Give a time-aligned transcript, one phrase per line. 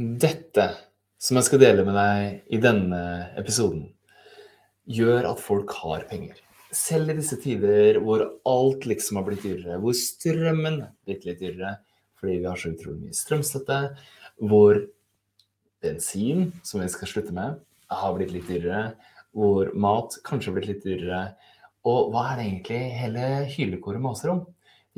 [0.00, 0.64] Dette
[1.20, 3.00] som jeg skal dele med deg i denne
[3.36, 3.82] episoden,
[4.88, 6.38] gjør at folk har penger.
[6.72, 11.74] Selv i disse tider hvor alt liksom har blitt dyrere, hvor strømmen blitt litt dyrere
[12.16, 13.76] fordi vi har så utrolig mye strømstøtte,
[14.48, 14.80] hvor
[15.84, 17.60] bensin, som vi skal slutte med,
[17.92, 18.94] har blitt litt dyrere,
[19.36, 21.22] hvor mat kanskje har blitt litt dyrere.
[21.88, 24.42] Og hva er det egentlig hele hylekoret maser om?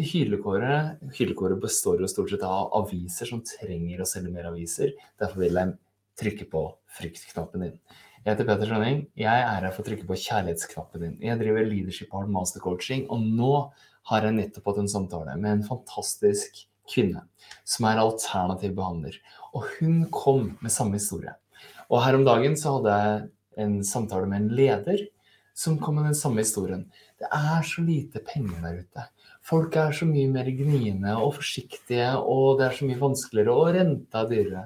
[0.01, 4.95] Hylekoret, hylekoret består jo stort sett av aviser som trenger å selge mer aviser.
[5.21, 5.67] Derfor vil de
[6.17, 6.63] trykke på
[6.97, 7.75] fryktknappen din.
[8.23, 9.03] Jeg heter Peter Skjønning.
[9.21, 11.15] Jeg er her for å trykke på kjærlighetsknappen din.
[11.21, 13.53] Jeg driver Leadership Hard Master Coaching, og nå
[14.09, 17.27] har jeg nettopp hatt en samtale med en fantastisk kvinne
[17.69, 19.21] som er alternativ behandler.
[19.53, 21.37] Og hun kom med samme historie.
[21.93, 23.25] Og her om dagen så hadde jeg
[23.67, 25.05] en samtale med en leder
[25.53, 26.87] som kom med den samme historien.
[27.21, 29.05] Det er så lite penger der ute.
[29.43, 33.75] Folk er så mye mer gniende og forsiktige, og det er så mye vanskeligere, og
[33.75, 34.63] renta er dyrere.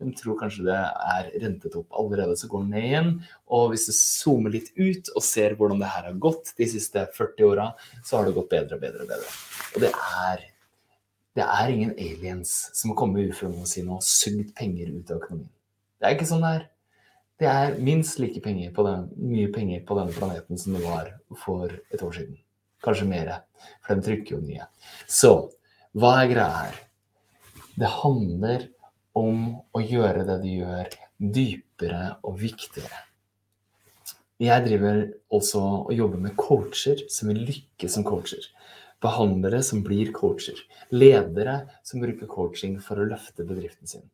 [0.00, 3.10] De tror kanskje det er rentet opp allerede, så går den ned igjen.
[3.52, 7.02] Og hvis du zoomer litt ut og ser hvordan det her har gått de siste
[7.18, 7.66] 40 åra,
[8.06, 9.34] så har det gått bedre og bedre og bedre.
[9.74, 10.46] Og det er,
[11.36, 15.20] det er ingen aliens som har kommet ufra noen sine og sugd penger ut av
[15.20, 15.50] økonomien.
[16.00, 16.68] Det er ikke sånn det er.
[17.40, 21.12] Det er minst like penger den, mye penger på denne planeten som det var
[21.44, 22.40] for et år siden.
[22.84, 23.32] Kanskje mer,
[23.84, 24.66] for de trykker jo nye.
[25.10, 25.34] Så
[25.98, 26.80] hva er greia her?
[27.80, 28.68] Det handler
[29.16, 33.06] om å gjøre det du gjør, dypere og viktigere.
[34.40, 35.02] Jeg driver
[35.36, 38.46] også og jobber med coacher som vil lykkes som coacher.
[39.04, 40.56] Behandlere som blir coacher.
[40.92, 44.06] Ledere som bruker coaching for å løfte bedriften sin.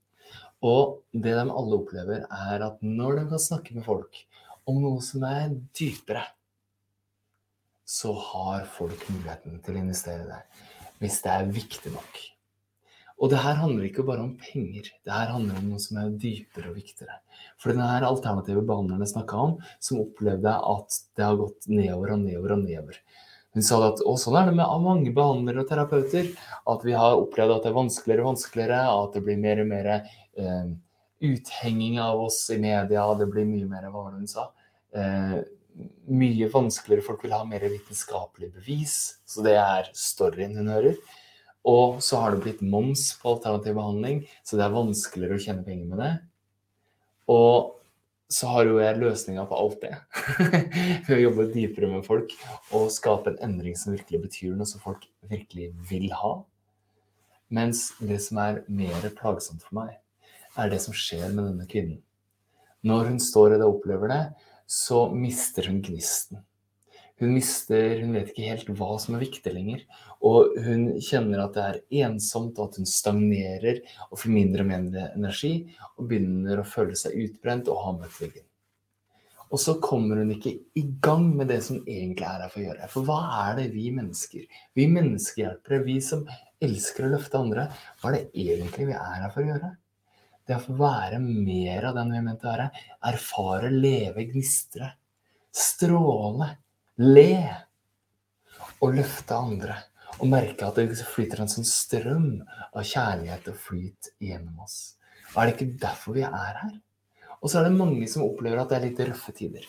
[0.66, 4.24] Og det de alle opplever, er at når de kan snakke med folk
[4.66, 6.24] om noe som er dypere,
[7.86, 10.64] så har folk muligheten til å investere der.
[10.98, 12.22] Hvis det er viktig nok.
[13.16, 16.16] Og det her handler ikke bare om penger, det her handler om noe som er
[16.20, 17.16] dypere og viktigere.
[17.56, 22.12] For denne her alternative behandleren jeg snakka om, som opplevde at det har gått nedover
[22.12, 22.98] og nedover og nedover.
[23.56, 26.26] Hun sa at og sånn er det med mange behandlere og terapeuter.
[26.68, 29.70] At vi har opplevd at det er vanskeligere og vanskeligere, at det blir mer og
[29.70, 30.66] mer eh,
[31.24, 33.06] uthenging av oss i media.
[33.16, 34.50] Det blir mye mer, hva var det hun sa?
[34.92, 35.38] Eh,
[36.06, 37.04] mye vanskeligere.
[37.04, 38.96] Folk vil ha mer vitenskapelig bevis.
[39.28, 40.98] Så det er storyen hun hører.
[41.66, 45.64] Og så har det blitt moms på alternativ behandling, så det er vanskeligere å tjene
[45.66, 46.12] penger med det.
[47.34, 47.72] Og
[48.30, 49.92] så har jo jeg løsninga på alt det.
[51.08, 52.32] Ved å jobbe dypere med folk
[52.74, 56.32] og skape en endring som virkelig betyr noe som folk virkelig vil ha.
[57.54, 59.94] Mens det som er mer plagsomt for meg,
[60.58, 62.00] er det som skjer med denne kvinnen.
[62.86, 64.22] Når hun står og opplever det,
[64.66, 66.42] så mister hun gnisten.
[67.16, 69.84] Hun mister Hun vet ikke helt hva som er viktig lenger.
[70.26, 74.68] Og hun kjenner at det er ensomt, og at hun stagnerer og får mindre og
[74.68, 75.54] mindre energi.
[75.96, 78.44] Og begynner å føle seg utbrent og ha møtt veggen.
[79.46, 82.66] Og så kommer hun ikke i gang med det som egentlig er her for å
[82.66, 82.90] gjøre.
[82.92, 86.26] For hva er det vi mennesker, vi menneskehjelpere, vi som
[86.66, 87.68] elsker å løfte andre,
[88.02, 89.70] hva er det egentlig vi er her for å gjøre?
[90.46, 92.68] Det å få være mer av den vi er ment å være.
[93.10, 94.92] Erfare, leve, gnistre.
[95.50, 96.52] Stråle.
[97.02, 97.32] Le.
[98.84, 99.80] Og løfte andre.
[100.20, 104.96] Og merke at det flyter en sånn strøm av kjærlighet og flyt gjennom oss.
[105.34, 106.74] Og er det ikke derfor vi er her?
[107.42, 109.66] Og så er det mange som opplever at det er litt røffe tider.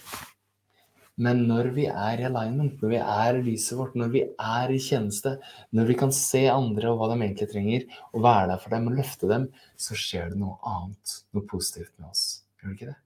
[1.17, 4.73] Men når vi er i alignment, når vi er i lyset vårt, når vi er
[4.73, 5.37] i tjeneste,
[5.73, 8.91] når vi kan se andre og hva de egentlig trenger, og være der for dem
[8.91, 9.49] og løfte dem,
[9.81, 12.23] så skjer det noe annet, noe positivt med oss.
[12.61, 12.97] Gjør det ikke det?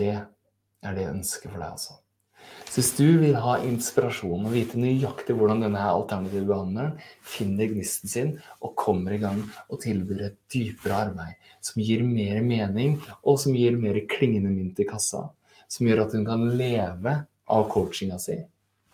[0.00, 2.00] Det er det jeg ønsker for deg, altså.
[2.68, 6.94] Så hvis du vil ha inspirasjon og vite nøyaktig hvordan denne alternative behandleren
[7.24, 8.30] finner gnisten sin
[8.64, 13.56] og kommer i gang og tilbyr et dypere arbeid som gir mer mening, og som
[13.56, 15.26] gir mer klingende mynt i kassa,
[15.68, 17.14] som gjør at hun kan leve
[17.48, 18.38] av coachinga si,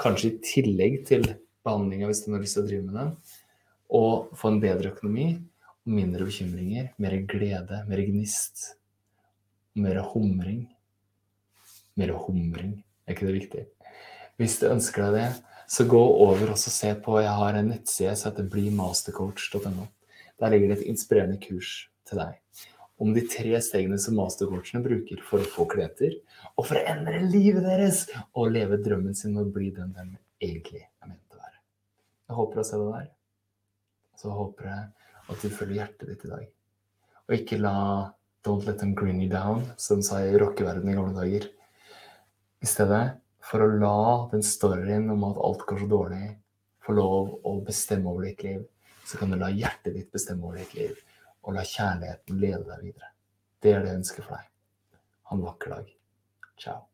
[0.00, 1.26] kanskje i tillegg til
[1.64, 3.12] behandlinga hvis hun har lyst til å drive med den,
[3.94, 5.28] og få en bedre økonomi
[5.84, 8.70] mindre bekymringer, mer glede, mer gnist,
[9.76, 10.64] mer humring.
[12.00, 13.64] Mer humring, er ikke det viktig?
[14.40, 15.26] Hvis du ønsker deg det,
[15.70, 19.86] så gå over og se på Jeg har en nettside som heter blimastercoach.no.
[20.40, 22.40] Der ligger det et inspirerende kurs til deg
[22.98, 26.14] om de tre stegene som mastercoachene bruker for å få klienter,
[26.54, 28.04] og for å endre livet deres
[28.38, 30.06] og leve drømmen sin og bli den de
[30.44, 31.58] egentlig er ment å være.
[32.28, 33.08] Jeg håper å se deg der.
[34.20, 34.84] Så håper jeg
[35.32, 36.46] at du følger hjertet ditt i dag.
[37.26, 37.78] Og ikke la
[38.44, 41.46] Don't let them grin you down, som sa i rockeverdenen i gamle dager.
[42.60, 44.00] I stedet for å la
[44.34, 46.26] den storyen om at alt går så dårlig,
[46.84, 48.66] få lov å bestemme over ditt liv,
[49.08, 51.00] så kan du la hjertet ditt bestemme over ditt liv
[51.44, 53.12] og la kjærligheten lede deg videre.
[53.62, 54.50] Det er det jeg ønsker for deg.
[55.28, 55.94] Ha en vakker dag.
[56.60, 56.93] Ciao.